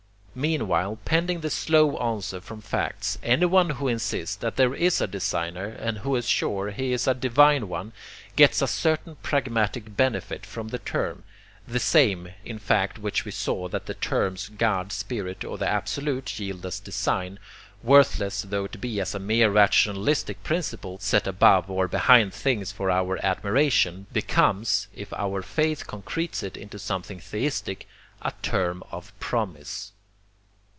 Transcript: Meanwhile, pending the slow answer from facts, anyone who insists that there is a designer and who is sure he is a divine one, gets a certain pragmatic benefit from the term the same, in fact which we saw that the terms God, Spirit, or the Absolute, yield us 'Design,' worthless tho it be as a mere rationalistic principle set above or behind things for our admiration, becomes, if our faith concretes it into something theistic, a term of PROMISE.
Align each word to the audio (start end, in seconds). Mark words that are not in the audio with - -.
Meanwhile, 0.33 0.97
pending 1.03 1.41
the 1.41 1.49
slow 1.49 1.97
answer 1.97 2.39
from 2.39 2.61
facts, 2.61 3.17
anyone 3.21 3.71
who 3.71 3.89
insists 3.89 4.33
that 4.37 4.55
there 4.55 4.73
is 4.73 5.01
a 5.01 5.05
designer 5.05 5.65
and 5.65 5.97
who 5.97 6.15
is 6.15 6.25
sure 6.25 6.71
he 6.71 6.93
is 6.93 7.05
a 7.05 7.13
divine 7.13 7.67
one, 7.67 7.91
gets 8.37 8.61
a 8.61 8.67
certain 8.67 9.17
pragmatic 9.17 9.97
benefit 9.97 10.45
from 10.45 10.69
the 10.69 10.79
term 10.79 11.23
the 11.67 11.81
same, 11.81 12.29
in 12.45 12.59
fact 12.59 12.97
which 12.97 13.25
we 13.25 13.31
saw 13.31 13.67
that 13.67 13.87
the 13.87 13.93
terms 13.93 14.47
God, 14.47 14.93
Spirit, 14.93 15.43
or 15.43 15.57
the 15.57 15.67
Absolute, 15.67 16.39
yield 16.39 16.65
us 16.65 16.79
'Design,' 16.79 17.37
worthless 17.83 18.43
tho 18.43 18.63
it 18.63 18.79
be 18.79 19.01
as 19.01 19.13
a 19.13 19.19
mere 19.19 19.51
rationalistic 19.51 20.41
principle 20.45 20.97
set 20.99 21.27
above 21.27 21.69
or 21.69 21.89
behind 21.89 22.33
things 22.33 22.71
for 22.71 22.89
our 22.89 23.17
admiration, 23.21 24.07
becomes, 24.13 24.87
if 24.95 25.11
our 25.11 25.41
faith 25.41 25.87
concretes 25.87 26.41
it 26.41 26.55
into 26.55 26.79
something 26.79 27.19
theistic, 27.19 27.85
a 28.21 28.31
term 28.41 28.81
of 28.93 29.11
PROMISE. 29.19 29.91